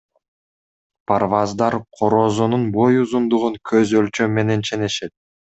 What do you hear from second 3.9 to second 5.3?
өлчөм менен ченешет.